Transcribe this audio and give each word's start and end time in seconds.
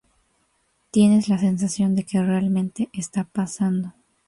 Tienes 0.89 1.29
la 1.29 1.37
sensación 1.37 1.93
de 1.95 2.03
que 2.05 2.19
realmente 2.23 2.89
está 2.91 3.23
pasando. 3.23 3.93